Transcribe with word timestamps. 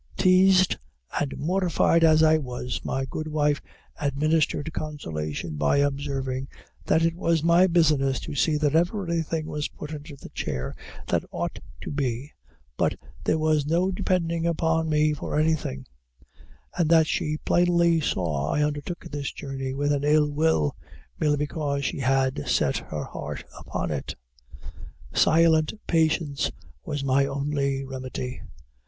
Teased 0.17 0.77
and 1.19 1.37
mortified 1.37 2.03
as 2.03 2.23
I 2.23 2.39
was, 2.39 2.81
my 2.83 3.05
good 3.05 3.27
wife 3.27 3.61
administered 3.99 4.73
consolation 4.73 5.57
by 5.57 5.77
observing, 5.77 6.47
"That 6.87 7.05
it 7.05 7.13
was 7.15 7.43
my 7.43 7.67
business 7.67 8.19
to 8.21 8.33
see 8.33 8.57
that 8.57 8.73
everything 8.75 9.45
was 9.45 9.67
put 9.67 9.91
into 9.91 10.15
the 10.15 10.29
chair 10.29 10.73
that 11.09 11.23
ought 11.29 11.59
to 11.81 11.91
be, 11.91 12.31
but 12.77 12.95
there 13.25 13.37
was 13.37 13.67
no 13.67 13.91
depending 13.91 14.47
upon 14.47 14.89
me 14.89 15.13
for 15.13 15.39
anything; 15.39 15.85
and 16.75 16.89
that 16.89 17.05
she 17.05 17.37
plainly 17.37 17.99
saw 18.01 18.51
I 18.53 18.63
undertook 18.63 19.05
this 19.05 19.31
journey 19.31 19.75
with 19.75 19.91
an 19.93 20.03
ill 20.03 20.31
will, 20.31 20.75
merely 21.19 21.37
because 21.37 21.85
she 21.85 21.99
had 21.99 22.47
set 22.49 22.77
her 22.77 23.03
heart 23.03 23.43
upon 23.55 23.91
it." 23.91 24.15
Silent 25.13 25.73
patience 25.85 26.49
was 26.83 27.03
my 27.03 27.27
only 27.27 27.83
remedy. 27.83 28.41